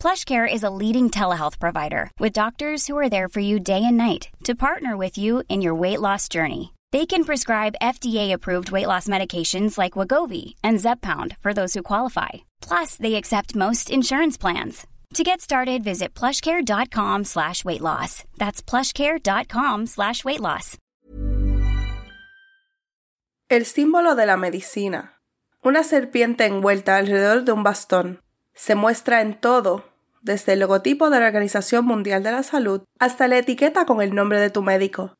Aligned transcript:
PlushCare 0.00 0.50
is 0.50 0.62
a 0.62 0.70
leading 0.70 1.10
telehealth 1.10 1.58
provider 1.58 2.10
with 2.18 2.32
doctors 2.32 2.86
who 2.86 2.96
are 2.96 3.10
there 3.10 3.28
for 3.28 3.40
you 3.40 3.60
day 3.60 3.82
and 3.84 3.98
night 3.98 4.30
to 4.44 4.54
partner 4.54 4.96
with 4.96 5.18
you 5.18 5.42
in 5.50 5.60
your 5.60 5.74
weight 5.74 6.00
loss 6.00 6.26
journey. 6.26 6.72
They 6.90 7.04
can 7.04 7.22
prescribe 7.22 7.82
FDA-approved 7.82 8.70
weight 8.70 8.86
loss 8.86 9.08
medications 9.08 9.76
like 9.76 9.98
Wagovi 9.98 10.54
and 10.64 10.78
Zepbound 10.78 11.36
for 11.42 11.52
those 11.52 11.74
who 11.74 11.82
qualify. 11.82 12.30
Plus, 12.62 12.96
they 12.96 13.14
accept 13.16 13.54
most 13.54 13.90
insurance 13.90 14.38
plans. 14.38 14.86
To 15.14 15.22
get 15.22 15.42
started, 15.42 15.84
visit 15.84 16.14
plushcare.com 16.14 17.24
slash 17.24 17.62
weight 17.62 17.82
loss. 17.82 18.24
That's 18.38 18.62
plushcare.com 18.62 19.86
slash 19.86 20.24
weight 20.24 20.40
loss. 20.40 20.78
El 23.50 23.66
símbolo 23.66 24.14
de 24.16 24.24
la 24.24 24.38
medicina. 24.38 25.18
Una 25.62 25.82
serpiente 25.84 26.46
envuelta 26.46 26.96
alrededor 26.96 27.44
de 27.44 27.52
un 27.52 27.62
bastón. 27.64 28.20
Se 28.54 28.74
muestra 28.74 29.20
en 29.20 29.34
todo, 29.34 29.84
desde 30.20 30.52
el 30.52 30.60
logotipo 30.60 31.10
de 31.10 31.20
la 31.20 31.26
Organización 31.26 31.84
Mundial 31.84 32.22
de 32.22 32.32
la 32.32 32.42
Salud 32.42 32.82
hasta 32.98 33.28
la 33.28 33.38
etiqueta 33.38 33.86
con 33.86 34.02
el 34.02 34.14
nombre 34.14 34.40
de 34.40 34.50
tu 34.50 34.62
médico. 34.62 35.16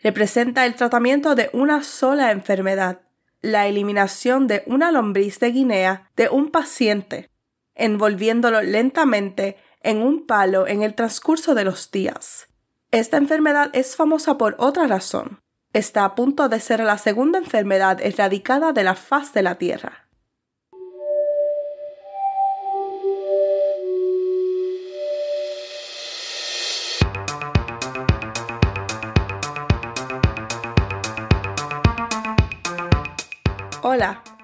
Representa 0.00 0.66
el 0.66 0.74
tratamiento 0.74 1.34
de 1.34 1.50
una 1.52 1.82
sola 1.82 2.30
enfermedad, 2.30 3.00
la 3.40 3.66
eliminación 3.66 4.46
de 4.46 4.62
una 4.66 4.92
lombriz 4.92 5.40
de 5.40 5.50
Guinea 5.50 6.10
de 6.16 6.28
un 6.28 6.50
paciente, 6.50 7.30
envolviéndolo 7.74 8.62
lentamente 8.62 9.56
en 9.82 10.02
un 10.02 10.26
palo 10.26 10.66
en 10.66 10.82
el 10.82 10.94
transcurso 10.94 11.54
de 11.54 11.64
los 11.64 11.90
días. 11.90 12.48
Esta 12.90 13.16
enfermedad 13.16 13.70
es 13.72 13.96
famosa 13.96 14.38
por 14.38 14.56
otra 14.58 14.86
razón. 14.86 15.40
Está 15.72 16.04
a 16.04 16.14
punto 16.14 16.48
de 16.48 16.60
ser 16.60 16.80
la 16.80 16.98
segunda 16.98 17.38
enfermedad 17.38 18.00
erradicada 18.00 18.72
de 18.72 18.84
la 18.84 18.94
faz 18.94 19.32
de 19.32 19.42
la 19.42 19.56
Tierra. 19.56 20.05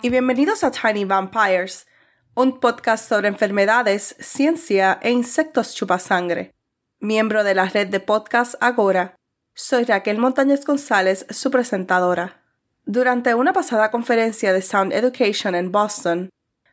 Y 0.04 0.10
bienvenidos 0.10 0.64
a 0.64 0.72
Tiny 0.72 1.04
Vampires, 1.04 1.86
un 2.34 2.58
podcast 2.58 3.08
sobre 3.08 3.28
enfermedades, 3.28 4.16
ciencia 4.18 4.98
e 5.00 5.12
insectos 5.12 5.76
chupasangre. 5.76 6.50
Miembro 6.98 7.44
de 7.44 7.54
la 7.54 7.66
red 7.66 7.86
de 7.86 8.00
podcast 8.00 8.56
Agora, 8.60 9.14
soy 9.54 9.84
Raquel 9.84 10.18
Montañez 10.18 10.64
González, 10.64 11.24
su 11.30 11.52
presentadora. 11.52 12.42
Durante 12.84 13.36
una 13.36 13.52
pasada 13.52 13.92
conferencia 13.92 14.52
de 14.52 14.60
Sound 14.60 14.92
Education 14.92 15.54
en 15.54 15.70
Boston, 15.70 16.30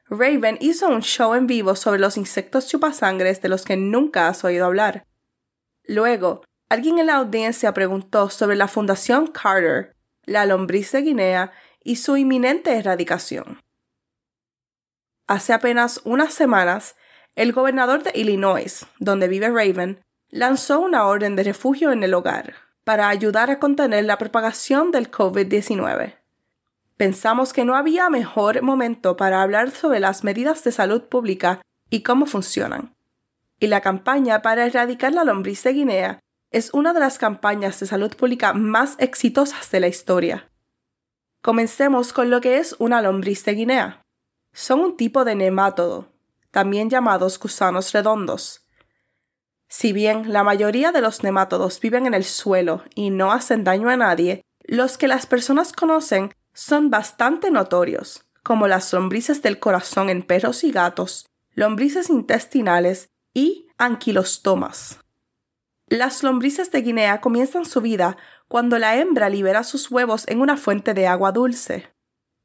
Raven 0.09 0.57
hizo 0.59 0.88
un 0.88 1.03
show 1.03 1.35
en 1.35 1.45
vivo 1.45 1.75
sobre 1.75 2.00
los 2.00 2.17
insectos 2.17 2.67
chupasangres 2.67 3.44
de 3.44 3.50
los 3.50 3.63
que 3.63 3.78
nunca 3.78 4.28
has 4.28 4.44
oído 4.44 4.66
hablar. 4.66 5.03
Luego, 5.84 6.44
alguien 6.67 6.97
en 6.97 7.06
la 7.06 7.17
audiencia 7.17 7.75
preguntó 7.75 8.31
sobre 8.31 8.56
la 8.56 8.67
Fundación 8.67 9.28
Carter, 9.28 9.96
la 10.25 10.47
lombriz 10.47 10.91
de 10.94 11.01
Guinea 11.03 11.51
y 11.89 11.95
su 11.95 12.17
inminente 12.17 12.77
erradicación. 12.77 13.63
Hace 15.25 15.53
apenas 15.53 16.01
unas 16.03 16.35
semanas, 16.35 16.95
el 17.35 17.51
gobernador 17.51 18.03
de 18.03 18.11
Illinois, 18.13 18.85
donde 19.00 19.27
vive 19.27 19.50
Raven, 19.50 19.99
lanzó 20.29 20.81
una 20.81 21.07
orden 21.07 21.35
de 21.35 21.41
refugio 21.41 21.91
en 21.91 22.03
el 22.03 22.13
hogar 22.13 22.53
para 22.83 23.09
ayudar 23.09 23.49
a 23.49 23.57
contener 23.57 24.05
la 24.05 24.19
propagación 24.19 24.91
del 24.91 25.09
COVID-19. 25.09 26.17
Pensamos 26.95 27.53
que 27.53 27.66
no 27.66 27.75
había 27.75 28.07
mejor 28.11 28.61
momento 28.61 29.17
para 29.17 29.41
hablar 29.41 29.72
sobre 29.72 29.99
las 29.99 30.23
medidas 30.23 30.63
de 30.63 30.72
salud 30.72 31.01
pública 31.05 31.59
y 31.89 32.03
cómo 32.03 32.28
funcionan. 32.28 32.94
Y 33.59 33.66
la 33.66 33.81
campaña 33.81 34.44
para 34.44 34.67
erradicar 34.67 35.11
la 35.13 35.23
lombriz 35.23 35.63
de 35.63 35.73
Guinea 35.73 36.19
es 36.51 36.72
una 36.72 36.94
de 36.94 36.99
las 36.99 37.17
campañas 37.17 37.79
de 37.79 37.88
salud 37.88 38.16
pública 38.16 38.53
más 38.53 38.95
exitosas 38.99 39.72
de 39.72 39.79
la 39.79 39.88
historia. 39.88 40.49
Comencemos 41.41 42.11
con 42.11 42.29
lo 42.29 42.41
que 42.41 42.57
es 42.57 42.75
una 42.79 43.01
lombriz 43.01 43.45
de 43.45 43.53
Guinea. 43.53 44.01
Son 44.51 44.81
un 44.81 44.97
tipo 44.97 45.23
de 45.23 45.35
nemátodo, 45.35 46.11
también 46.51 46.89
llamados 46.89 47.39
gusanos 47.39 47.94
redondos. 47.94 48.66
Si 49.69 49.94
bien 49.94 50.33
la 50.33 50.44
mayoría 50.44 50.91
de 50.91 50.99
los 50.99 51.23
nemátodos 51.23 51.79
viven 51.79 52.07
en 52.07 52.13
el 52.13 52.25
suelo 52.25 52.83
y 52.94 53.09
no 53.11 53.31
hacen 53.31 53.63
daño 53.63 53.89
a 53.89 53.95
nadie, 53.95 54.41
los 54.66 54.97
que 54.97 55.07
las 55.07 55.25
personas 55.28 55.72
conocen 55.72 56.33
son 56.53 56.89
bastante 56.89 57.51
notorios, 57.51 58.25
como 58.44 58.67
las 58.67 58.91
lombrices 58.91 59.41
del 59.41 59.59
corazón 59.59 60.09
en 60.09 60.23
perros 60.23 60.63
y 60.66 60.72
gatos, 60.72 61.25
lombrices 61.53 62.09
intestinales 62.09 63.09
y 63.33 63.67
anquilostomas. 63.78 64.99
Las 65.88 66.22
lombrices 66.22 66.72
de 66.72 66.81
Guinea 66.81 67.22
comienzan 67.22 67.66
su 67.66 67.79
vida 67.81 68.17
cuando 68.49 68.79
la 68.79 68.97
hembra 68.97 69.29
libera 69.29 69.63
sus 69.63 69.89
huevos 69.89 70.27
en 70.27 70.41
una 70.41 70.57
fuente 70.57 70.93
de 70.93 71.07
agua 71.07 71.31
dulce. 71.31 71.93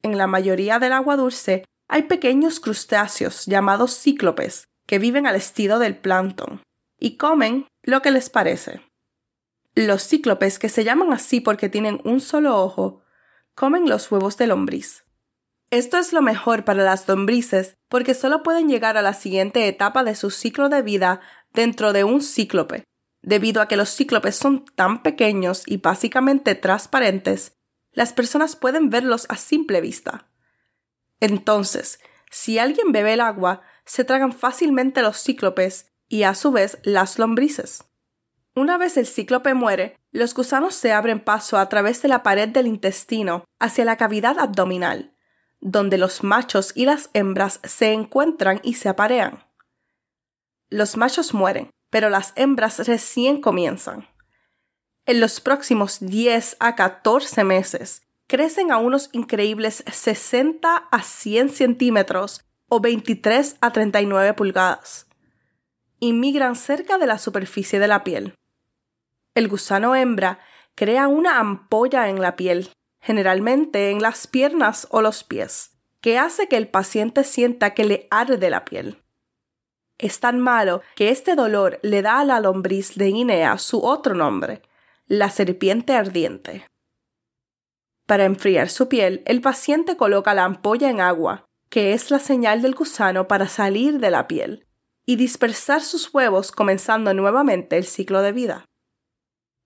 En 0.03 0.19
la 0.19 0.26
mayoría 0.26 0.78
del 0.78 0.92
agua 0.92 1.16
dulce 1.16 1.65
hay 1.88 2.03
pequeños 2.03 2.60
crustáceos 2.60 3.47
llamados 3.47 3.98
cíclopes 3.98 4.69
que 4.87 4.98
viven 4.98 5.26
al 5.26 5.34
estilo 5.34 5.78
del 5.78 5.97
plancton 5.97 6.62
y 7.00 7.16
comen 7.16 7.66
lo 7.82 8.03
que 8.03 8.10
les 8.10 8.28
parece. 8.28 8.82
Los 9.75 10.06
cíclopes, 10.06 10.59
que 10.59 10.69
se 10.69 10.84
llaman 10.84 11.12
así 11.12 11.41
porque 11.41 11.69
tienen 11.69 12.00
un 12.04 12.21
solo 12.21 12.62
ojo, 12.62 13.03
comen 13.54 13.88
los 13.88 14.12
huevos 14.12 14.36
de 14.36 14.47
lombriz. 14.47 15.04
Esto 15.71 15.98
es 15.98 16.12
lo 16.12 16.21
mejor 16.21 16.65
para 16.65 16.84
las 16.84 17.09
lombrices 17.09 17.75
porque 17.88 18.15
solo 18.15 18.42
pueden 18.42 18.69
llegar 18.69 18.98
a 18.98 19.03
la 19.03 19.15
siguiente 19.15 19.66
etapa 19.69 20.04
de 20.04 20.15
su 20.15 20.31
ciclo 20.31 20.69
de 20.69 20.82
vida 20.82 21.21
dentro 21.53 21.92
de 21.94 22.04
un 22.04 22.21
cíclope, 22.21 22.84
Debido 23.25 23.62
a 23.62 23.69
que 23.69 23.79
los 23.79 23.89
cíclopes 23.89 24.37
son 24.37 24.67
tan 24.75 25.03
pequeños 25.03 25.62
y 25.65 25.79
básicamente 25.79 26.55
transparentes, 26.55 27.57
las 27.93 28.12
personas 28.12 28.55
pueden 28.55 28.91
verlos 28.91 29.25
a 29.31 29.37
simple 29.37 29.81
vista. 29.81 30.29
Entonces, 31.21 32.01
si 32.31 32.59
alguien 32.59 32.93
bebe 32.93 33.15
el 33.15 33.23
agua, 33.23 33.63
se 33.87 34.05
tragan 34.05 34.34
fácilmente 34.34 35.01
los 35.01 35.23
cíclopes 35.23 35.91
y 36.07 36.25
a 36.25 36.34
su 36.34 36.53
vez 36.53 36.79
las 36.83 37.19
lombrices. 37.19 37.84
Una 38.55 38.77
vez 38.77 38.99
el 38.99 39.07
cíclope 39.07 39.55
muere, 39.55 39.97
los 40.11 40.34
gusanos 40.34 40.75
se 40.75 40.93
abren 40.93 41.19
paso 41.19 41.57
a 41.57 41.67
través 41.71 42.03
de 42.03 42.09
la 42.09 42.23
pared 42.23 42.51
del 42.51 42.67
intestino 42.67 43.45
hacia 43.59 43.87
la 43.87 43.97
cavidad 43.97 44.39
abdominal, 44.39 45.15
donde 45.61 45.97
los 45.97 46.23
machos 46.23 46.73
y 46.75 46.84
las 46.84 47.09
hembras 47.15 47.61
se 47.65 47.93
encuentran 47.93 48.61
y 48.63 48.75
se 48.75 48.91
aparean. 48.91 49.47
Los 50.69 50.99
machos 50.99 51.33
mueren, 51.33 51.71
pero 51.94 52.10
las 52.10 52.32
hembras 52.34 52.88
recién 52.88 53.41
comienzan. 53.41 54.09
En 55.06 55.21
los 55.21 55.41
próximos 55.41 56.00
10 56.00 56.56
a 56.59 56.75
14 56.75 57.45
meses, 57.45 58.03
crecen 58.27 58.72
a 58.72 58.78
unos 58.78 59.10
increíbles 59.13 59.84
60 59.86 60.89
a 60.91 61.03
100 61.03 61.51
centímetros 61.51 62.41
o 62.69 62.80
23 62.80 63.59
a 63.60 63.71
39 63.71 64.34
pulgadas. 64.34 65.07
Y 66.01 66.15
migran 66.15 66.57
cerca 66.57 66.98
de 66.98 67.07
la 67.07 67.19
superficie 67.19 67.78
de 67.78 67.86
la 67.86 68.03
piel. 68.03 68.34
El 69.36 69.47
gusano 69.47 69.95
hembra 69.95 70.41
crea 70.74 71.07
una 71.07 71.39
ampolla 71.39 72.09
en 72.09 72.21
la 72.21 72.34
piel, 72.34 72.71
generalmente 73.01 73.92
en 73.92 74.03
las 74.03 74.27
piernas 74.27 74.89
o 74.91 75.01
los 75.01 75.22
pies, 75.22 75.77
que 76.01 76.19
hace 76.19 76.48
que 76.48 76.57
el 76.57 76.66
paciente 76.66 77.22
sienta 77.22 77.72
que 77.72 77.84
le 77.84 78.09
arde 78.10 78.51
la 78.51 78.65
piel 78.65 79.03
es 80.06 80.21
tan 80.21 80.41
malo 80.41 80.83
que 80.97 81.10
este 81.10 81.34
dolor 81.34 81.78
le 81.83 82.03
da 82.03 82.21
a 82.21 82.24
la 82.24 82.41
lombriz 82.41 82.95
de 82.97 83.06
Guinea 83.06 83.59
su 83.59 83.84
otro 83.84 84.15
nombre, 84.15 84.62
la 85.06 85.30
serpiente 85.30 85.95
ardiente. 85.95 86.66
Para 88.06 88.24
enfriar 88.24 88.68
su 88.68 88.89
piel, 88.89 89.22
el 89.27 89.41
paciente 89.41 89.97
coloca 89.97 90.34
la 90.34 90.45
ampolla 90.45 90.91
en 90.91 91.01
agua, 91.01 91.47
que 91.71 91.92
es 91.92 92.10
la 92.10 92.18
señal 92.18 92.62
del 92.62 92.74
gusano 92.74 93.27
para 93.27 93.48
salir 93.48 93.98
de 93.98 94.10
la 94.10 94.28
piel, 94.28 94.66
y 95.06 95.16
dispersar 95.16 95.80
sus 95.80 96.12
huevos 96.12 96.53
comenzando 96.53 97.12
nuevamente 97.15 97.77
el 97.77 97.84
ciclo 97.84 98.22
de 98.22 98.33
vida. 98.33 98.65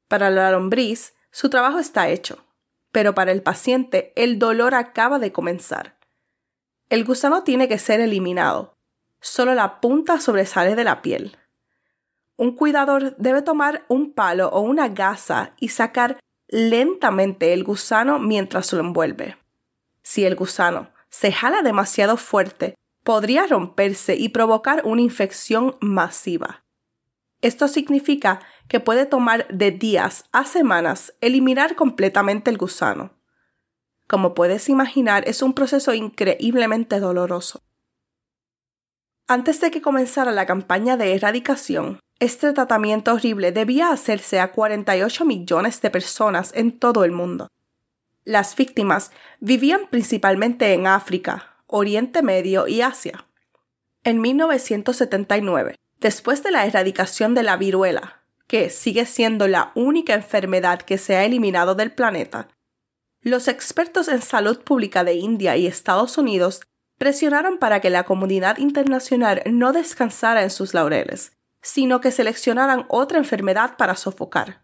Para 0.09 0.31
la 0.31 0.51
lombriz, 0.51 1.15
su 1.31 1.51
trabajo 1.51 1.79
está 1.79 2.09
hecho, 2.09 2.45
pero 2.93 3.15
para 3.15 3.33
el 3.33 3.43
paciente 3.43 4.13
el 4.17 4.39
dolor 4.39 4.75
acaba 4.75 5.19
de 5.19 5.33
comenzar. 5.33 5.99
El 6.89 7.05
gusano 7.05 7.45
tiene 7.45 7.69
que 7.69 7.79
ser 7.79 8.01
eliminado. 8.01 8.78
Solo 9.21 9.55
la 9.55 9.81
punta 9.81 10.21
sobresale 10.21 10.75
de 10.75 10.85
la 10.85 11.03
piel. 11.03 11.37
Un 12.37 12.55
cuidador 12.55 13.17
debe 13.17 13.43
tomar 13.43 13.85
un 13.89 14.13
palo 14.13 14.49
o 14.49 14.61
una 14.61 14.89
gasa 14.89 15.55
y 15.59 15.69
sacar 15.69 16.21
lentamente 16.47 17.53
el 17.53 17.65
gusano 17.65 18.19
mientras 18.19 18.73
lo 18.73 18.81
envuelve. 18.81 19.37
Si 20.03 20.25
el 20.25 20.37
gusano 20.37 20.91
se 21.11 21.33
jala 21.33 21.63
demasiado 21.63 22.17
fuerte, 22.17 22.75
podría 23.03 23.47
romperse 23.47 24.15
y 24.17 24.29
provocar 24.29 24.83
una 24.85 25.03
infección 25.03 25.77
masiva. 25.81 26.65
Esto 27.41 27.69
significa 27.69 28.41
que 28.69 28.81
puede 28.81 29.07
tomar 29.07 29.47
de 29.49 29.71
días 29.71 30.25
a 30.33 30.45
semanas 30.45 31.15
eliminar 31.21 31.77
completamente 31.77 32.51
el 32.51 32.59
gusano. 32.59 33.13
Como 34.07 34.35
puedes 34.35 34.69
imaginar, 34.69 35.29
es 35.29 35.43
un 35.43 35.55
proceso 35.55 35.95
increíblemente 35.95 36.99
doloroso. 36.99 37.63
Antes 39.31 39.61
de 39.61 39.71
que 39.71 39.83
comenzara 39.83 40.33
la 40.33 40.47
campaña 40.47 40.97
de 40.97 41.15
erradicación, 41.15 42.01
este 42.19 42.51
tratamiento 42.55 43.13
horrible 43.13 43.53
debía 43.53 43.91
hacerse 43.91 44.41
a 44.41 44.53
48 44.53 45.27
millones 45.27 45.83
de 45.83 45.91
personas 45.91 46.51
en 46.55 46.79
todo 46.79 47.05
el 47.05 47.13
mundo. 47.13 47.49
Las 48.25 48.57
víctimas 48.57 49.11
vivían 49.39 49.83
principalmente 49.91 50.73
en 50.73 50.87
África, 50.87 51.59
Oriente 51.67 52.23
Medio 52.23 52.69
y 52.69 52.81
Asia. 52.81 53.27
En 54.03 54.23
1979, 54.23 55.75
después 56.01 56.43
de 56.43 56.51
la 56.51 56.65
erradicación 56.65 57.35
de 57.35 57.43
la 57.43 57.59
viruela, 57.59 58.23
que 58.47 58.71
sigue 58.71 59.05
siendo 59.05 59.47
la 59.47 59.73
única 59.75 60.15
enfermedad 60.15 60.81
que 60.81 60.97
se 60.97 61.17
ha 61.17 61.27
eliminado 61.27 61.75
del 61.75 61.93
planeta, 61.93 62.49
los 63.21 63.47
expertos 63.47 64.09
en 64.09 64.23
salud 64.23 64.61
pública 64.61 65.05
de 65.05 65.17
India 65.17 65.55
y 65.59 65.67
Estados 65.67 66.17
Unidos 66.17 66.63
presionaron 66.99 67.59
para 67.59 67.81
que 67.81 67.91
la 67.91 68.05
comunidad 68.05 68.59
internacional 68.59 69.43
no 69.47 69.73
descansara 69.73 70.43
en 70.43 70.51
sus 70.51 70.75
laureles 70.75 71.33
sino 71.63 72.01
que 72.01 72.11
seleccionaran 72.11 72.87
otra 72.89 73.19
enfermedad 73.19 73.77
para 73.77 73.97
sofocar. 73.97 74.63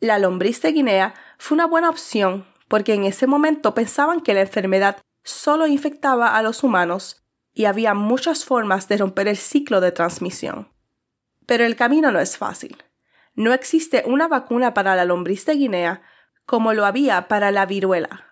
La 0.00 0.18
lombriz 0.18 0.60
de 0.62 0.72
Guinea 0.72 1.14
fue 1.38 1.56
una 1.56 1.66
buena 1.66 1.88
opción 1.88 2.46
porque 2.68 2.94
en 2.94 3.04
ese 3.04 3.26
momento 3.26 3.74
pensaban 3.74 4.20
que 4.20 4.34
la 4.34 4.42
enfermedad 4.42 4.98
solo 5.22 5.66
infectaba 5.66 6.36
a 6.36 6.42
los 6.42 6.62
humanos 6.62 7.24
y 7.54 7.64
había 7.64 7.94
muchas 7.94 8.44
formas 8.44 8.88
de 8.88 8.98
romper 8.98 9.28
el 9.28 9.36
ciclo 9.36 9.80
de 9.80 9.92
transmisión. 9.92 10.68
Pero 11.46 11.64
el 11.64 11.76
camino 11.76 12.12
no 12.12 12.20
es 12.20 12.36
fácil. 12.36 12.82
No 13.34 13.54
existe 13.54 14.02
una 14.06 14.28
vacuna 14.28 14.74
para 14.74 14.96
la 14.96 15.04
lombriz 15.04 15.46
de 15.46 15.54
Guinea 15.54 16.02
como 16.44 16.74
lo 16.74 16.84
había 16.84 17.28
para 17.28 17.50
la 17.50 17.66
viruela. 17.66 18.25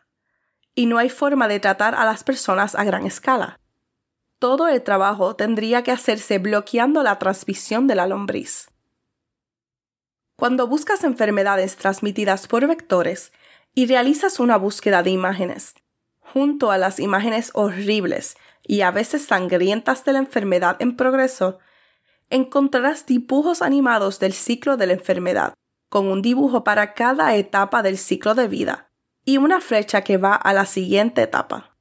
Y 0.74 0.86
no 0.86 0.98
hay 0.98 1.08
forma 1.08 1.48
de 1.48 1.60
tratar 1.60 1.94
a 1.94 2.04
las 2.04 2.24
personas 2.24 2.74
a 2.74 2.84
gran 2.84 3.06
escala 3.06 3.60
todo 4.44 4.68
el 4.68 4.82
trabajo 4.82 5.36
tendría 5.36 5.82
que 5.82 5.90
hacerse 5.90 6.38
bloqueando 6.38 7.02
la 7.02 7.18
transmisión 7.18 7.86
de 7.86 7.94
la 7.94 8.06
lombriz. 8.06 8.68
Cuando 10.36 10.66
buscas 10.66 11.02
enfermedades 11.02 11.76
transmitidas 11.76 12.46
por 12.46 12.66
vectores 12.66 13.32
y 13.74 13.86
realizas 13.86 14.40
una 14.40 14.58
búsqueda 14.58 15.02
de 15.02 15.08
imágenes, 15.08 15.76
junto 16.20 16.70
a 16.70 16.76
las 16.76 17.00
imágenes 17.00 17.52
horribles 17.54 18.36
y 18.62 18.82
a 18.82 18.90
veces 18.90 19.24
sangrientas 19.24 20.04
de 20.04 20.12
la 20.12 20.18
enfermedad 20.18 20.76
en 20.78 20.94
progreso, 20.94 21.58
encontrarás 22.28 23.06
dibujos 23.06 23.62
animados 23.62 24.20
del 24.20 24.34
ciclo 24.34 24.76
de 24.76 24.88
la 24.88 24.92
enfermedad, 24.92 25.54
con 25.88 26.06
un 26.08 26.20
dibujo 26.20 26.64
para 26.64 26.92
cada 26.92 27.34
etapa 27.34 27.82
del 27.82 27.96
ciclo 27.96 28.34
de 28.34 28.46
vida 28.46 28.90
y 29.24 29.38
una 29.38 29.60
flecha 29.60 30.02
que 30.02 30.16
va 30.16 30.34
a 30.34 30.52
la 30.52 30.66
siguiente 30.66 31.22
etapa. 31.22 31.76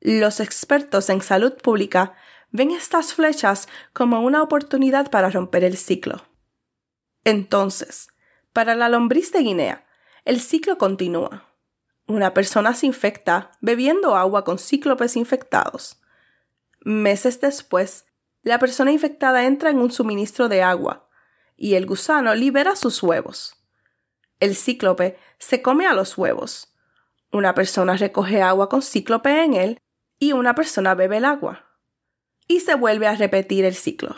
Los 0.00 0.40
expertos 0.40 1.08
en 1.10 1.22
salud 1.22 1.54
pública 1.54 2.14
ven 2.50 2.70
estas 2.70 3.14
flechas 3.14 3.68
como 3.92 4.20
una 4.20 4.42
oportunidad 4.42 5.10
para 5.10 5.30
romper 5.30 5.64
el 5.64 5.76
ciclo. 5.76 6.22
Entonces, 7.24 8.08
para 8.52 8.74
la 8.74 8.88
lombriz 8.88 9.32
de 9.32 9.40
Guinea, 9.40 9.86
el 10.24 10.40
ciclo 10.40 10.78
continúa. 10.78 11.48
Una 12.06 12.34
persona 12.34 12.74
se 12.74 12.86
infecta 12.86 13.50
bebiendo 13.60 14.14
agua 14.14 14.44
con 14.44 14.58
cíclopes 14.58 15.16
infectados. 15.16 16.00
Meses 16.80 17.40
después, 17.40 18.04
la 18.42 18.58
persona 18.58 18.92
infectada 18.92 19.46
entra 19.46 19.70
en 19.70 19.78
un 19.78 19.90
suministro 19.90 20.48
de 20.48 20.62
agua 20.62 21.08
y 21.56 21.74
el 21.74 21.86
gusano 21.86 22.34
libera 22.34 22.76
sus 22.76 23.02
huevos. 23.02 23.63
El 24.44 24.56
cíclope 24.56 25.16
se 25.38 25.62
come 25.62 25.86
a 25.86 25.94
los 25.94 26.18
huevos. 26.18 26.76
Una 27.32 27.54
persona 27.54 27.96
recoge 27.96 28.42
agua 28.42 28.68
con 28.68 28.82
cíclope 28.82 29.42
en 29.42 29.54
él 29.54 29.78
y 30.18 30.32
una 30.32 30.54
persona 30.54 30.94
bebe 30.94 31.16
el 31.16 31.24
agua. 31.24 31.78
Y 32.46 32.60
se 32.60 32.74
vuelve 32.74 33.06
a 33.06 33.16
repetir 33.16 33.64
el 33.64 33.74
ciclo. 33.74 34.16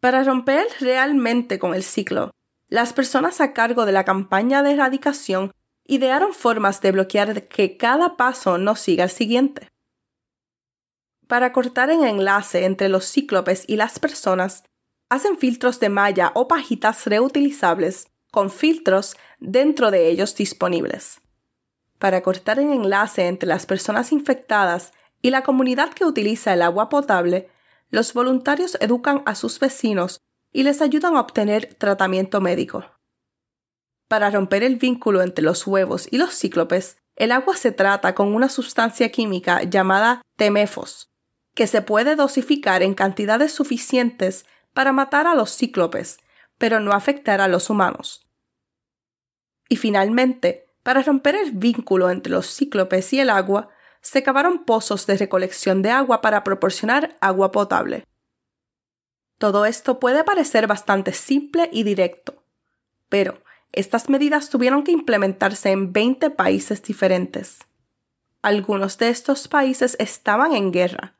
Para 0.00 0.24
romper 0.24 0.66
realmente 0.80 1.60
con 1.60 1.76
el 1.76 1.84
ciclo, 1.84 2.32
las 2.66 2.92
personas 2.92 3.40
a 3.40 3.52
cargo 3.52 3.86
de 3.86 3.92
la 3.92 4.04
campaña 4.04 4.64
de 4.64 4.72
erradicación 4.72 5.52
idearon 5.84 6.34
formas 6.34 6.80
de 6.80 6.90
bloquear 6.90 7.46
que 7.46 7.76
cada 7.76 8.16
paso 8.16 8.58
no 8.58 8.74
siga 8.74 9.04
el 9.04 9.10
siguiente. 9.10 9.68
Para 11.28 11.52
cortar 11.52 11.88
el 11.90 12.02
enlace 12.02 12.64
entre 12.64 12.88
los 12.88 13.08
cíclopes 13.08 13.62
y 13.68 13.76
las 13.76 14.00
personas, 14.00 14.64
hacen 15.08 15.38
filtros 15.38 15.78
de 15.78 15.88
malla 15.88 16.32
o 16.34 16.48
pajitas 16.48 17.06
reutilizables 17.06 18.08
con 18.30 18.50
filtros 18.50 19.16
dentro 19.38 19.90
de 19.90 20.08
ellos 20.08 20.34
disponibles 20.34 21.20
para 21.98 22.22
cortar 22.22 22.58
el 22.58 22.70
enlace 22.70 23.26
entre 23.26 23.48
las 23.48 23.66
personas 23.66 24.12
infectadas 24.12 24.92
y 25.20 25.30
la 25.30 25.42
comunidad 25.42 25.92
que 25.92 26.04
utiliza 26.04 26.54
el 26.54 26.62
agua 26.62 26.88
potable, 26.88 27.48
los 27.90 28.14
voluntarios 28.14 28.78
educan 28.80 29.22
a 29.26 29.34
sus 29.34 29.58
vecinos 29.58 30.20
y 30.52 30.62
les 30.62 30.80
ayudan 30.80 31.16
a 31.16 31.20
obtener 31.20 31.74
tratamiento 31.74 32.40
médico. 32.40 32.84
Para 34.06 34.30
romper 34.30 34.62
el 34.62 34.76
vínculo 34.76 35.22
entre 35.22 35.44
los 35.44 35.66
huevos 35.66 36.08
y 36.10 36.18
los 36.18 36.34
cíclopes, 36.34 36.96
el 37.16 37.32
agua 37.32 37.56
se 37.56 37.72
trata 37.72 38.14
con 38.14 38.34
una 38.34 38.48
sustancia 38.48 39.10
química 39.10 39.64
llamada 39.64 40.22
temefos, 40.36 41.10
que 41.54 41.66
se 41.66 41.82
puede 41.82 42.14
dosificar 42.14 42.82
en 42.82 42.94
cantidades 42.94 43.52
suficientes 43.52 44.46
para 44.72 44.92
matar 44.92 45.26
a 45.26 45.34
los 45.34 45.54
cíclopes, 45.54 46.18
pero 46.58 46.80
no 46.80 46.92
afectar 46.92 47.40
a 47.40 47.48
los 47.48 47.70
humanos. 47.70 48.28
Y 49.68 49.76
finalmente, 49.76 50.68
para 50.82 51.02
romper 51.02 51.34
el 51.34 51.52
vínculo 51.52 52.10
entre 52.10 52.32
los 52.32 52.46
cíclopes 52.54 53.12
y 53.12 53.20
el 53.20 53.30
agua, 53.30 53.68
se 54.00 54.22
cavaron 54.22 54.64
pozos 54.64 55.06
de 55.06 55.16
recolección 55.16 55.82
de 55.82 55.90
agua 55.90 56.20
para 56.20 56.44
proporcionar 56.44 57.16
agua 57.20 57.52
potable. 57.52 58.04
Todo 59.38 59.66
esto 59.66 60.00
puede 60.00 60.24
parecer 60.24 60.66
bastante 60.66 61.12
simple 61.12 61.68
y 61.72 61.84
directo, 61.84 62.42
pero 63.08 63.42
estas 63.72 64.08
medidas 64.08 64.50
tuvieron 64.50 64.82
que 64.82 64.92
implementarse 64.92 65.70
en 65.70 65.92
20 65.92 66.30
países 66.30 66.82
diferentes. 66.82 67.58
Algunos 68.42 68.98
de 68.98 69.10
estos 69.10 69.46
países 69.46 69.96
estaban 70.00 70.54
en 70.54 70.72
guerra. 70.72 71.16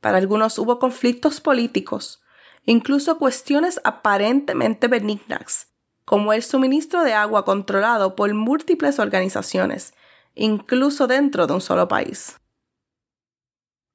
Para 0.00 0.18
algunos 0.18 0.58
hubo 0.58 0.78
conflictos 0.78 1.40
políticos, 1.40 2.21
incluso 2.64 3.18
cuestiones 3.18 3.80
aparentemente 3.84 4.88
benignas, 4.88 5.68
como 6.04 6.32
el 6.32 6.42
suministro 6.42 7.02
de 7.02 7.14
agua 7.14 7.44
controlado 7.44 8.16
por 8.16 8.32
múltiples 8.34 8.98
organizaciones, 8.98 9.94
incluso 10.34 11.06
dentro 11.06 11.46
de 11.46 11.54
un 11.54 11.60
solo 11.60 11.88
país. 11.88 12.36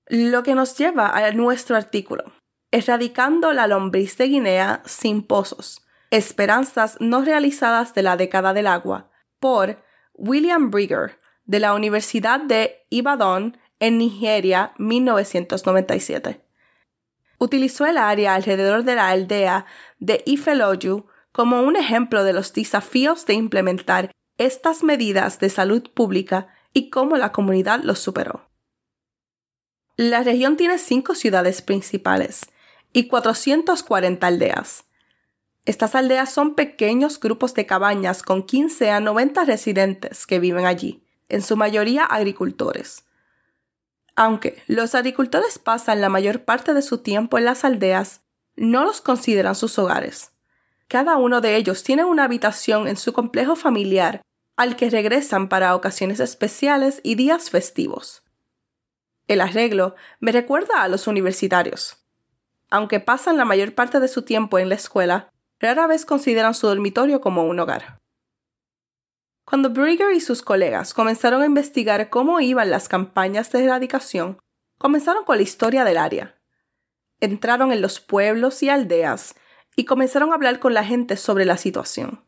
Lo 0.07 0.43
que 0.43 0.55
nos 0.55 0.77
lleva 0.77 1.09
a 1.09 1.31
nuestro 1.31 1.75
artículo, 1.75 2.23
Erradicando 2.71 3.53
la 3.53 3.65
lombriz 3.65 4.17
de 4.17 4.27
Guinea 4.27 4.81
sin 4.85 5.23
pozos, 5.23 5.87
esperanzas 6.11 6.97
no 6.99 7.21
realizadas 7.21 7.93
de 7.93 8.03
la 8.03 8.17
década 8.17 8.53
del 8.53 8.67
agua, 8.67 9.09
por 9.39 9.81
William 10.13 10.69
Brigger, 10.69 11.17
de 11.45 11.61
la 11.61 11.73
Universidad 11.73 12.41
de 12.41 12.85
Ibadan, 12.89 13.57
en 13.79 13.97
Nigeria, 13.99 14.73
1997. 14.79 16.41
Utilizó 17.37 17.85
el 17.85 17.97
área 17.97 18.35
alrededor 18.35 18.83
de 18.83 18.95
la 18.95 19.09
aldea 19.09 19.65
de 19.99 20.23
Ifeloyu 20.25 21.05
como 21.31 21.61
un 21.61 21.75
ejemplo 21.75 22.23
de 22.23 22.33
los 22.33 22.53
desafíos 22.53 23.25
de 23.25 23.35
implementar 23.35 24.11
estas 24.37 24.83
medidas 24.83 25.39
de 25.39 25.49
salud 25.49 25.89
pública 25.93 26.47
y 26.73 26.89
cómo 26.89 27.17
la 27.17 27.31
comunidad 27.31 27.81
los 27.83 27.99
superó. 27.99 28.49
La 29.95 30.21
región 30.23 30.57
tiene 30.57 30.77
cinco 30.77 31.15
ciudades 31.15 31.61
principales 31.61 32.41
y 32.93 33.07
440 33.07 34.27
aldeas. 34.27 34.85
Estas 35.65 35.95
aldeas 35.95 36.31
son 36.31 36.55
pequeños 36.55 37.19
grupos 37.19 37.53
de 37.53 37.65
cabañas 37.65 38.23
con 38.23 38.43
15 38.43 38.91
a 38.91 38.99
90 38.99 39.43
residentes 39.43 40.25
que 40.25 40.39
viven 40.39 40.65
allí, 40.65 41.03
en 41.29 41.41
su 41.41 41.57
mayoría 41.57 42.03
agricultores. 42.03 43.05
Aunque 44.19 44.63
los 44.65 44.95
agricultores 44.95 45.59
pasan 45.59 46.01
la 46.01 46.09
mayor 46.09 46.43
parte 46.43 46.73
de 46.73 46.81
su 46.81 46.97
tiempo 46.97 47.37
en 47.37 47.45
las 47.45 47.63
aldeas, 47.63 48.21
no 48.55 48.83
los 48.83 48.99
consideran 48.99 49.53
sus 49.53 49.77
hogares 49.77 50.31
Cada 50.87 51.17
uno 51.17 51.39
de 51.39 51.55
ellos 51.55 51.83
tiene 51.83 52.03
una 52.03 52.23
habitación 52.23 52.87
en 52.87 52.97
su 52.97 53.13
complejo 53.13 53.55
familiar 53.55 54.21
al 54.55 54.75
que 54.75 54.89
regresan 54.89 55.49
para 55.49 55.75
ocasiones 55.75 56.19
especiales 56.19 56.99
y 57.03 57.13
días 57.13 57.51
festivos. 57.51 58.23
El 59.27 59.39
arreglo 59.39 59.93
me 60.19 60.31
recuerda 60.31 60.81
a 60.81 60.87
los 60.87 61.05
universitarios. 61.05 61.97
Aunque 62.71 62.99
pasan 62.99 63.37
la 63.37 63.45
mayor 63.45 63.75
parte 63.75 63.99
de 63.99 64.07
su 64.07 64.23
tiempo 64.23 64.57
en 64.57 64.69
la 64.69 64.75
escuela, 64.75 65.31
rara 65.59 65.85
vez 65.85 66.05
consideran 66.05 66.55
su 66.55 66.65
dormitorio 66.65 67.21
como 67.21 67.43
un 67.43 67.59
hogar. 67.59 67.99
Cuando 69.49 69.69
Brigger 69.69 70.11
y 70.13 70.19
sus 70.19 70.41
colegas 70.41 70.93
comenzaron 70.93 71.41
a 71.41 71.45
investigar 71.45 72.09
cómo 72.09 72.41
iban 72.41 72.69
las 72.69 72.89
campañas 72.89 73.49
de 73.49 73.63
erradicación, 73.63 74.39
comenzaron 74.77 75.23
con 75.23 75.37
la 75.37 75.43
historia 75.43 75.85
del 75.85 75.95
área. 75.95 76.35
Entraron 77.21 77.71
en 77.71 77.81
los 77.81 78.01
pueblos 78.01 78.61
y 78.61 78.67
aldeas 78.67 79.35
y 79.77 79.85
comenzaron 79.85 80.31
a 80.31 80.35
hablar 80.35 80.59
con 80.59 80.73
la 80.73 80.83
gente 80.83 81.15
sobre 81.15 81.45
la 81.45 81.55
situación. 81.55 82.25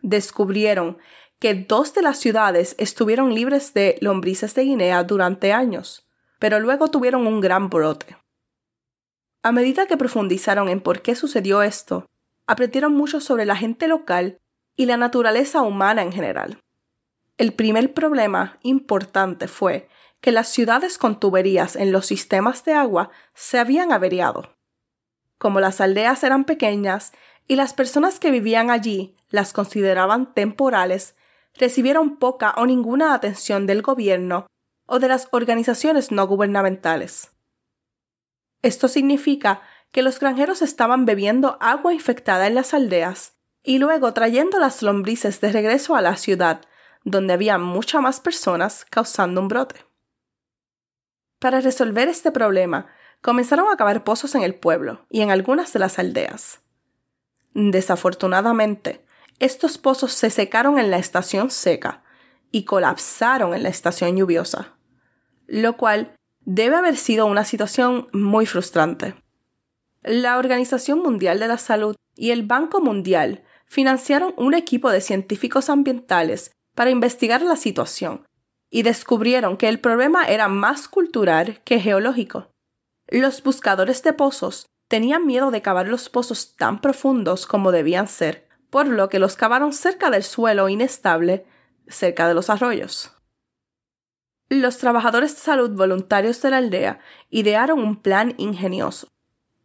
Descubrieron 0.00 0.98
que 1.40 1.54
dos 1.54 1.92
de 1.92 2.02
las 2.02 2.20
ciudades 2.20 2.76
estuvieron 2.78 3.34
libres 3.34 3.74
de 3.74 3.98
lombrices 4.00 4.54
de 4.54 4.62
Guinea 4.62 5.02
durante 5.02 5.52
años, 5.52 6.08
pero 6.38 6.60
luego 6.60 6.86
tuvieron 6.86 7.26
un 7.26 7.40
gran 7.40 7.68
brote. 7.68 8.16
A 9.42 9.50
medida 9.50 9.86
que 9.86 9.96
profundizaron 9.96 10.68
en 10.68 10.80
por 10.80 11.02
qué 11.02 11.16
sucedió 11.16 11.62
esto, 11.62 12.08
aprendieron 12.46 12.92
mucho 12.92 13.20
sobre 13.20 13.44
la 13.44 13.56
gente 13.56 13.88
local 13.88 14.38
y 14.76 14.86
la 14.86 14.96
naturaleza 14.96 15.62
humana 15.62 16.02
en 16.02 16.12
general. 16.12 16.58
El 17.36 17.52
primer 17.52 17.94
problema 17.94 18.58
importante 18.62 19.48
fue 19.48 19.88
que 20.20 20.32
las 20.32 20.48
ciudades 20.48 20.98
con 20.98 21.20
tuberías 21.20 21.76
en 21.76 21.92
los 21.92 22.06
sistemas 22.06 22.64
de 22.64 22.72
agua 22.72 23.10
se 23.34 23.58
habían 23.58 23.92
averiado. 23.92 24.54
Como 25.38 25.60
las 25.60 25.80
aldeas 25.80 26.22
eran 26.24 26.44
pequeñas 26.44 27.12
y 27.46 27.56
las 27.56 27.74
personas 27.74 28.20
que 28.20 28.30
vivían 28.30 28.70
allí 28.70 29.16
las 29.28 29.52
consideraban 29.52 30.32
temporales, 30.32 31.16
recibieron 31.54 32.16
poca 32.16 32.54
o 32.56 32.66
ninguna 32.66 33.14
atención 33.14 33.66
del 33.66 33.82
gobierno 33.82 34.46
o 34.86 34.98
de 34.98 35.08
las 35.08 35.28
organizaciones 35.32 36.10
no 36.10 36.26
gubernamentales. 36.26 37.32
Esto 38.62 38.88
significa 38.88 39.62
que 39.90 40.02
los 40.02 40.18
granjeros 40.18 40.62
estaban 40.62 41.04
bebiendo 41.04 41.58
agua 41.60 41.92
infectada 41.92 42.46
en 42.46 42.54
las 42.54 42.74
aldeas 42.74 43.34
y 43.64 43.78
luego 43.78 44.12
trayendo 44.12 44.60
las 44.60 44.82
lombrices 44.82 45.40
de 45.40 45.50
regreso 45.50 45.96
a 45.96 46.02
la 46.02 46.16
ciudad, 46.16 46.60
donde 47.02 47.32
había 47.32 47.58
muchas 47.58 48.02
más 48.02 48.20
personas 48.20 48.84
causando 48.88 49.40
un 49.40 49.48
brote. 49.48 49.76
Para 51.38 51.60
resolver 51.60 52.08
este 52.08 52.30
problema, 52.30 52.86
comenzaron 53.22 53.72
a 53.72 53.76
cavar 53.76 54.04
pozos 54.04 54.34
en 54.34 54.42
el 54.42 54.54
pueblo 54.54 55.06
y 55.10 55.22
en 55.22 55.30
algunas 55.30 55.72
de 55.72 55.78
las 55.78 55.98
aldeas. 55.98 56.60
Desafortunadamente, 57.54 59.04
estos 59.38 59.78
pozos 59.78 60.12
se 60.12 60.28
secaron 60.28 60.78
en 60.78 60.90
la 60.90 60.98
estación 60.98 61.50
seca 61.50 62.04
y 62.50 62.64
colapsaron 62.64 63.54
en 63.54 63.62
la 63.62 63.70
estación 63.70 64.16
lluviosa, 64.16 64.76
lo 65.46 65.76
cual 65.76 66.14
debe 66.40 66.76
haber 66.76 66.96
sido 66.96 67.26
una 67.26 67.44
situación 67.44 68.08
muy 68.12 68.44
frustrante. 68.44 69.14
La 70.02 70.36
Organización 70.36 71.00
Mundial 71.00 71.38
de 71.38 71.48
la 71.48 71.58
Salud 71.58 71.96
y 72.14 72.30
el 72.30 72.42
Banco 72.42 72.80
Mundial 72.80 73.42
financiaron 73.74 74.34
un 74.36 74.54
equipo 74.54 74.88
de 74.90 75.00
científicos 75.00 75.68
ambientales 75.68 76.52
para 76.76 76.90
investigar 76.90 77.42
la 77.42 77.56
situación 77.56 78.24
y 78.70 78.84
descubrieron 78.84 79.56
que 79.56 79.68
el 79.68 79.80
problema 79.80 80.26
era 80.26 80.46
más 80.46 80.86
cultural 80.86 81.60
que 81.64 81.80
geológico. 81.80 82.52
Los 83.08 83.42
buscadores 83.42 84.04
de 84.04 84.12
pozos 84.12 84.66
tenían 84.88 85.26
miedo 85.26 85.50
de 85.50 85.60
cavar 85.60 85.88
los 85.88 86.08
pozos 86.08 86.54
tan 86.54 86.80
profundos 86.80 87.46
como 87.46 87.72
debían 87.72 88.06
ser, 88.06 88.46
por 88.70 88.86
lo 88.86 89.08
que 89.08 89.18
los 89.18 89.34
cavaron 89.34 89.72
cerca 89.72 90.08
del 90.08 90.22
suelo 90.22 90.68
inestable, 90.68 91.44
cerca 91.88 92.28
de 92.28 92.34
los 92.34 92.50
arroyos. 92.50 93.10
Los 94.48 94.78
trabajadores 94.78 95.34
de 95.34 95.40
salud 95.40 95.70
voluntarios 95.70 96.40
de 96.42 96.50
la 96.50 96.58
aldea 96.58 97.00
idearon 97.28 97.80
un 97.80 97.96
plan 97.96 98.34
ingenioso. 98.36 99.08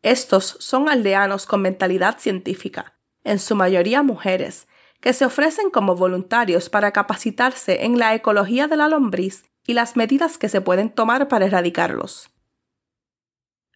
Estos 0.01 0.57
son 0.59 0.89
aldeanos 0.89 1.45
con 1.45 1.61
mentalidad 1.61 2.17
científica, 2.17 2.98
en 3.23 3.39
su 3.39 3.55
mayoría 3.55 4.03
mujeres, 4.03 4.67
que 5.01 5.13
se 5.13 5.25
ofrecen 5.25 5.69
como 5.69 5.95
voluntarios 5.95 6.69
para 6.69 6.91
capacitarse 6.91 7.85
en 7.85 7.97
la 7.97 8.13
ecología 8.13 8.67
de 8.67 8.77
la 8.77 8.87
lombriz 8.87 9.45
y 9.65 9.73
las 9.73 9.95
medidas 9.95 10.37
que 10.37 10.49
se 10.49 10.61
pueden 10.61 10.89
tomar 10.89 11.27
para 11.27 11.45
erradicarlos. 11.45 12.31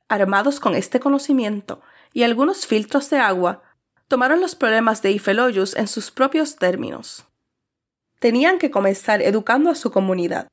Armados 0.10 0.60
con 0.60 0.76
este 0.76 1.00
conocimiento 1.00 1.82
y 2.14 2.24
algunos 2.24 2.68
filtros 2.68 3.10
de 3.10 3.18
agua, 3.18 3.64
tomaron 4.08 4.42
los 4.42 4.56
problemas 4.56 5.02
de 5.02 5.12
Ifeloyus 5.12 5.76
en 5.76 5.88
sus 5.88 6.12
propios 6.12 6.58
términos. 6.58 7.26
Tenían 8.20 8.60
que 8.60 8.70
comenzar 8.70 9.22
educando 9.22 9.70
a 9.70 9.76
su 9.76 9.92
comunidad, 9.92 10.48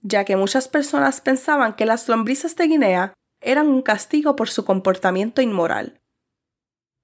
ya 0.00 0.24
que 0.24 0.36
muchas 0.36 0.68
personas 0.68 1.20
pensaban 1.20 1.74
que 1.74 1.86
las 1.86 2.08
lombrices 2.08 2.56
de 2.56 2.66
Guinea 2.68 3.14
eran 3.40 3.68
un 3.68 3.82
castigo 3.82 4.36
por 4.36 4.48
su 4.48 4.64
comportamiento 4.64 5.42
inmoral. 5.42 6.00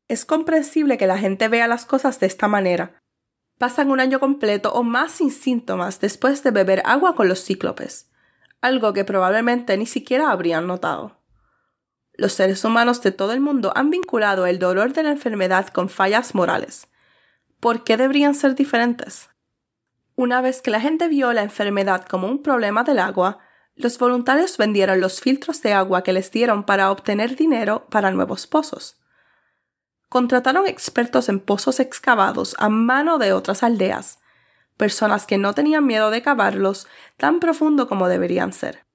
Es 0.09 0.25
comprensible 0.25 0.99
que 0.99 1.09
la 1.09 1.19
gente 1.19 1.49
vea 1.49 1.67
las 1.67 1.85
cosas 1.85 2.21
de 2.21 2.27
esta 2.27 2.47
manera. 2.47 3.03
Pasan 3.59 3.91
un 3.91 3.99
año 3.99 4.21
completo 4.21 4.73
o 4.73 4.85
más 4.85 5.13
sin 5.13 5.33
síntomas 5.33 5.99
después 5.99 6.45
de 6.45 6.53
beber 6.53 6.81
agua 6.85 7.17
con 7.17 7.29
los 7.29 7.45
cíclopes, 7.45 8.09
algo 8.61 8.93
que 8.93 9.05
probablemente 9.05 9.77
ni 9.77 9.87
siquiera 9.87 10.31
habrían 10.31 10.69
notado. 10.69 11.21
Los 12.13 12.35
seres 12.35 12.65
humanos 12.65 13.03
de 13.03 13.11
todo 13.11 13.33
el 13.33 13.41
mundo 13.41 13.73
han 13.75 13.91
vinculado 13.91 14.47
el 14.47 14.61
dolor 14.61 14.93
de 14.93 15.03
la 15.03 15.11
enfermedad 15.11 15.69
con 15.69 15.89
fallas 15.89 16.35
morales. 16.35 16.87
¿Por 17.59 17.83
qué 17.83 17.97
deberían 17.97 18.35
ser 18.35 18.55
diferentes? 18.55 19.31
Una 20.15 20.41
vez 20.41 20.63
que 20.63 20.71
la 20.71 20.81
gente 20.81 21.09
vio 21.09 21.33
la 21.33 21.43
enfermedad 21.43 22.07
como 22.07 22.29
un 22.29 22.43
problema 22.43 22.85
del 22.85 23.01
agua, 23.01 23.41
los 23.75 23.99
voluntarios 23.99 24.57
vendieron 24.57 25.01
los 25.01 25.21
filtros 25.21 25.61
de 25.63 25.73
agua 25.73 26.03
que 26.03 26.13
les 26.13 26.31
dieron 26.31 26.65
para 26.65 26.93
obtener 26.93 27.35
dinero 27.35 27.87
para 27.91 28.13
nuevos 28.13 28.47
pozos 28.47 29.01
contrataron 30.09 30.67
expertos 30.67 31.29
en 31.29 31.41
pozos 31.41 31.81
excavados 31.81 32.55
a 32.59 32.69
mano 32.69 33.19
de 33.19 33.33
otras 33.33 33.63
aldeas, 33.63 34.21
personas 34.77 35.27
que 35.27 35.39
no 35.39 35.55
tenían 35.55 35.87
miedo 35.87 36.11
de 36.11 36.23
cavarlos 36.23 36.87
tan 37.17 37.41
profundo 37.41 37.89
como 37.89 38.09
deberían 38.09 38.53
ser. 38.53 38.87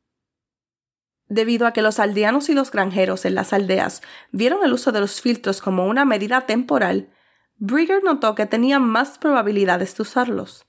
Debido 1.28 1.66
a 1.66 1.72
que 1.72 1.82
los 1.82 2.00
aldeanos 2.00 2.50
y 2.50 2.54
los 2.54 2.72
granjeros 2.72 3.26
en 3.26 3.36
las 3.36 3.54
aldeas 3.54 4.02
vieron 4.32 4.64
el 4.64 4.74
uso 4.74 4.92
de 4.92 5.00
los 5.00 5.22
filtros 5.22 5.62
como 5.62 5.88
una 5.88 6.04
medida 6.04 6.46
temporal, 6.46 7.10
Brigger 7.56 8.04
notó 8.04 8.36
que 8.36 8.46
tenían 8.46 8.84
más 8.84 9.18
probabilidades 9.18 9.96
de 9.96 10.02
usarlos. 10.02 10.66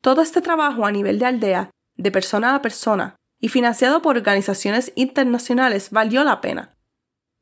Todo 0.00 0.22
este 0.22 0.40
trabajo 0.40 0.86
a 0.86 0.92
nivel 0.92 1.18
de 1.18 1.26
aldea, 1.26 1.70
de 1.96 2.10
persona 2.10 2.54
a 2.54 2.62
persona, 2.62 3.16
y 3.38 3.48
financiado 3.48 4.00
por 4.00 4.16
organizaciones 4.16 4.92
internacionales 4.94 5.90
valió 5.90 6.24
la 6.24 6.40
pena. 6.40 6.78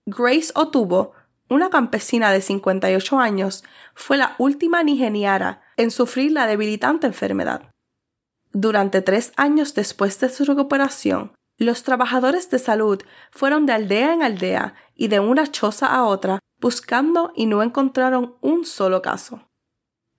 Grace 0.06 0.52
Otubo 0.56 1.12
una 1.52 1.70
campesina 1.70 2.32
de 2.32 2.40
58 2.40 3.18
años, 3.18 3.64
fue 3.94 4.16
la 4.16 4.34
última 4.38 4.82
nigeriana 4.82 5.62
en 5.76 5.90
sufrir 5.90 6.32
la 6.32 6.46
debilitante 6.46 7.06
enfermedad. 7.06 7.70
Durante 8.52 9.02
tres 9.02 9.32
años 9.36 9.74
después 9.74 10.18
de 10.20 10.28
su 10.28 10.44
recuperación, 10.44 11.32
los 11.58 11.82
trabajadores 11.84 12.50
de 12.50 12.58
salud 12.58 13.02
fueron 13.30 13.66
de 13.66 13.72
aldea 13.72 14.12
en 14.12 14.22
aldea 14.22 14.74
y 14.94 15.08
de 15.08 15.20
una 15.20 15.46
choza 15.46 15.86
a 15.86 16.04
otra 16.04 16.38
buscando 16.60 17.32
y 17.36 17.46
no 17.46 17.62
encontraron 17.62 18.36
un 18.40 18.64
solo 18.64 19.02
caso. 19.02 19.48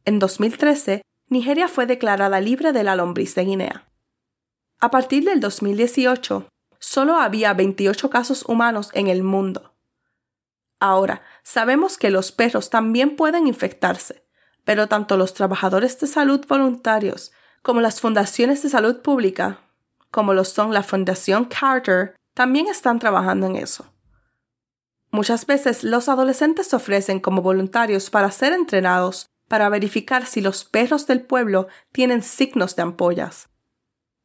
En 0.05 0.19
2013, 0.19 1.01
Nigeria 1.29 1.67
fue 1.67 1.85
declarada 1.85 2.39
libre 2.39 2.73
de 2.73 2.83
la 2.83 2.95
lombriz 2.95 3.35
de 3.35 3.45
Guinea. 3.45 3.87
A 4.79 4.91
partir 4.91 5.23
del 5.23 5.39
2018, 5.39 6.47
solo 6.79 7.15
había 7.17 7.53
28 7.53 8.09
casos 8.09 8.43
humanos 8.47 8.89
en 8.93 9.07
el 9.07 9.23
mundo. 9.23 9.72
Ahora, 10.83 11.21
sabemos 11.43 11.97
que 11.97 12.09
los 12.09 12.33
perros 12.33 12.69
también 12.69 13.15
pueden 13.15 13.47
infectarse, 13.47 14.25
pero 14.65 14.87
tanto 14.89 15.15
los 15.15 15.33
trabajadores 15.33 15.97
de 16.01 16.07
salud 16.07 16.45
voluntarios 16.45 17.31
como 17.61 17.79
las 17.79 18.01
fundaciones 18.01 18.61
de 18.63 18.67
salud 18.67 19.01
pública, 19.01 19.61
como 20.11 20.33
lo 20.33 20.43
son 20.43 20.73
la 20.73 20.83
Fundación 20.83 21.45
Carter, 21.45 22.17
también 22.33 22.67
están 22.67 22.99
trabajando 22.99 23.47
en 23.47 23.55
eso. 23.55 23.93
Muchas 25.09 25.45
veces 25.45 25.85
los 25.85 26.09
adolescentes 26.09 26.67
se 26.67 26.75
ofrecen 26.75 27.21
como 27.21 27.41
voluntarios 27.41 28.09
para 28.09 28.29
ser 28.31 28.51
entrenados 28.51 29.27
para 29.47 29.69
verificar 29.69 30.25
si 30.25 30.41
los 30.41 30.65
perros 30.65 31.07
del 31.07 31.21
pueblo 31.21 31.69
tienen 31.93 32.23
signos 32.23 32.75
de 32.75 32.81
ampollas. 32.81 33.47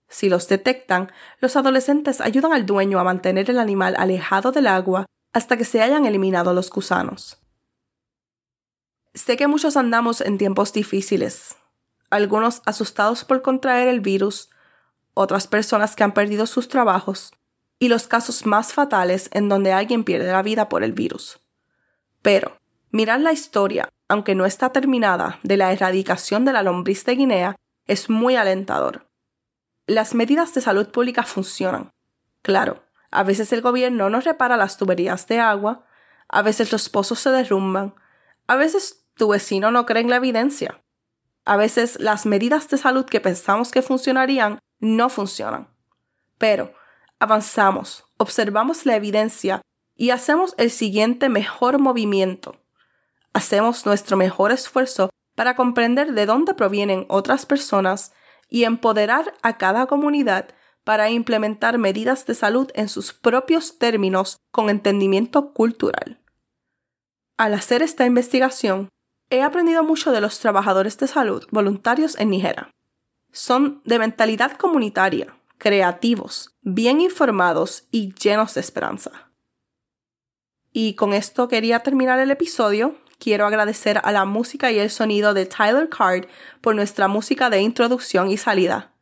Si 0.08 0.28
los 0.28 0.48
detectan, 0.48 1.12
los 1.38 1.54
adolescentes 1.54 2.20
ayudan 2.20 2.52
al 2.52 2.66
dueño 2.66 2.98
a 2.98 3.04
mantener 3.04 3.48
el 3.48 3.60
animal 3.60 3.94
alejado 3.96 4.50
del 4.50 4.66
agua 4.66 5.06
hasta 5.32 5.56
que 5.56 5.64
se 5.64 5.82
hayan 5.82 6.06
eliminado 6.06 6.52
los 6.54 6.70
gusanos. 6.70 7.38
Sé 9.14 9.36
que 9.36 9.46
muchos 9.46 9.76
andamos 9.76 10.20
en 10.20 10.38
tiempos 10.38 10.72
difíciles, 10.72 11.56
algunos 12.10 12.62
asustados 12.66 13.24
por 13.24 13.42
contraer 13.42 13.88
el 13.88 14.00
virus, 14.00 14.50
otras 15.14 15.46
personas 15.46 15.96
que 15.96 16.04
han 16.04 16.12
perdido 16.12 16.46
sus 16.46 16.68
trabajos 16.68 17.32
y 17.78 17.88
los 17.88 18.06
casos 18.06 18.46
más 18.46 18.72
fatales 18.72 19.28
en 19.32 19.48
donde 19.48 19.72
alguien 19.72 20.04
pierde 20.04 20.30
la 20.30 20.42
vida 20.42 20.68
por 20.68 20.84
el 20.84 20.92
virus. 20.92 21.40
Pero, 22.22 22.58
Mirar 22.90 23.20
la 23.20 23.32
historia, 23.32 23.90
aunque 24.08 24.34
no 24.34 24.46
está 24.46 24.72
terminada, 24.72 25.40
de 25.42 25.58
la 25.58 25.72
erradicación 25.72 26.46
de 26.46 26.54
la 26.54 26.62
lombriz 26.62 27.04
de 27.04 27.16
Guinea 27.16 27.56
es 27.86 28.08
muy 28.08 28.34
alentador. 28.36 29.06
Las 29.86 30.14
medidas 30.14 30.54
de 30.54 30.62
salud 30.62 30.88
pública 30.88 31.22
funcionan. 31.22 31.90
Claro, 32.40 32.82
a 33.10 33.22
veces 33.22 33.52
el 33.52 33.62
gobierno 33.62 34.10
no 34.10 34.20
repara 34.20 34.56
las 34.56 34.76
tuberías 34.76 35.26
de 35.26 35.40
agua, 35.40 35.86
a 36.28 36.42
veces 36.42 36.72
los 36.72 36.88
pozos 36.88 37.20
se 37.20 37.30
derrumban, 37.30 37.94
a 38.46 38.56
veces 38.56 39.06
tu 39.14 39.28
vecino 39.28 39.70
no 39.70 39.86
cree 39.86 40.02
en 40.02 40.10
la 40.10 40.16
evidencia. 40.16 40.80
A 41.44 41.56
veces 41.56 41.98
las 41.98 42.26
medidas 42.26 42.68
de 42.68 42.76
salud 42.76 43.06
que 43.06 43.20
pensamos 43.20 43.70
que 43.70 43.82
funcionarían 43.82 44.58
no 44.80 45.08
funcionan. 45.08 45.68
Pero 46.36 46.74
avanzamos, 47.18 48.04
observamos 48.18 48.84
la 48.86 48.96
evidencia 48.96 49.62
y 49.96 50.10
hacemos 50.10 50.54
el 50.58 50.70
siguiente 50.70 51.28
mejor 51.28 51.78
movimiento. 51.78 52.60
Hacemos 53.32 53.86
nuestro 53.86 54.16
mejor 54.16 54.52
esfuerzo 54.52 55.10
para 55.34 55.56
comprender 55.56 56.12
de 56.12 56.26
dónde 56.26 56.54
provienen 56.54 57.06
otras 57.08 57.46
personas 57.46 58.12
y 58.48 58.64
empoderar 58.64 59.34
a 59.42 59.56
cada 59.56 59.86
comunidad 59.86 60.48
para 60.88 61.10
implementar 61.10 61.76
medidas 61.76 62.24
de 62.24 62.34
salud 62.34 62.70
en 62.72 62.88
sus 62.88 63.12
propios 63.12 63.76
términos 63.76 64.38
con 64.50 64.70
entendimiento 64.70 65.52
cultural. 65.52 66.18
Al 67.36 67.52
hacer 67.52 67.82
esta 67.82 68.06
investigación, 68.06 68.88
he 69.28 69.42
aprendido 69.42 69.84
mucho 69.84 70.12
de 70.12 70.22
los 70.22 70.40
trabajadores 70.40 70.96
de 70.96 71.06
salud 71.06 71.44
voluntarios 71.50 72.18
en 72.18 72.30
Nigeria. 72.30 72.70
Son 73.32 73.82
de 73.84 73.98
mentalidad 73.98 74.52
comunitaria, 74.52 75.36
creativos, 75.58 76.56
bien 76.62 77.02
informados 77.02 77.86
y 77.90 78.14
llenos 78.14 78.54
de 78.54 78.62
esperanza. 78.62 79.30
Y 80.72 80.94
con 80.94 81.12
esto 81.12 81.48
quería 81.48 81.80
terminar 81.80 82.18
el 82.18 82.30
episodio. 82.30 82.96
Quiero 83.18 83.44
agradecer 83.44 84.00
a 84.02 84.10
la 84.10 84.24
música 84.24 84.72
y 84.72 84.78
el 84.78 84.88
sonido 84.88 85.34
de 85.34 85.44
Tyler 85.44 85.90
Card 85.90 86.28
por 86.62 86.74
nuestra 86.74 87.08
música 87.08 87.50
de 87.50 87.60
introducción 87.60 88.30
y 88.30 88.38
salida. 88.38 88.94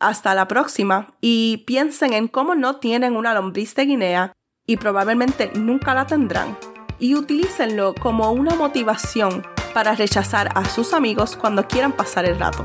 Hasta 0.00 0.34
la 0.34 0.48
próxima 0.48 1.08
y 1.20 1.58
piensen 1.66 2.14
en 2.14 2.26
cómo 2.26 2.54
no 2.54 2.76
tienen 2.76 3.16
una 3.16 3.34
lombriz 3.34 3.74
de 3.74 3.84
Guinea 3.84 4.32
y 4.66 4.78
probablemente 4.78 5.52
nunca 5.54 5.92
la 5.92 6.06
tendrán 6.06 6.56
y 6.98 7.14
utilícenlo 7.14 7.94
como 7.94 8.32
una 8.32 8.54
motivación 8.54 9.46
para 9.74 9.94
rechazar 9.94 10.48
a 10.54 10.64
sus 10.64 10.94
amigos 10.94 11.36
cuando 11.36 11.68
quieran 11.68 11.92
pasar 11.92 12.24
el 12.24 12.38
rato. 12.38 12.64